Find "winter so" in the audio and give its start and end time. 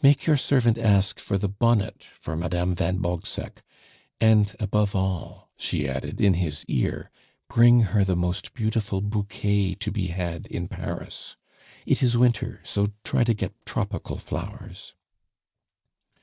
12.16-12.92